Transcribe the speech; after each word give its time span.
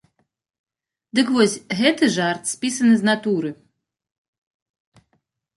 Дык 1.19 1.27
вось, 1.35 1.53
гэты 1.81 2.09
жарт 2.15 2.43
спісаны 2.53 2.95
з 3.03 3.09
натуры! 3.11 3.49